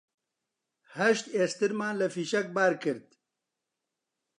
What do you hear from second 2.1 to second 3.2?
فیشەک بار کرد